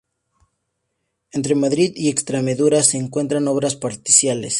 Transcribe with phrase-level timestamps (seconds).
[1.29, 4.49] Entre Madrid y Extremadura, se encuentran obras parciales.